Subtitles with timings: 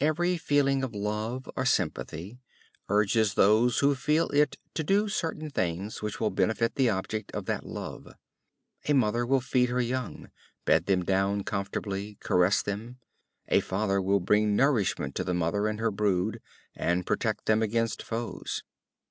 [0.00, 2.40] Every feeling of love or sympathy
[2.88, 7.44] urges those who feel it to do certain things which will benefit the object of
[7.44, 8.14] that love.
[8.88, 10.30] A mother will feed her young,
[10.64, 13.00] bed them down comfortably, caress them;
[13.48, 16.40] a father will bring nourishment to the mother and her brood,
[16.74, 18.62] and protect them against foes.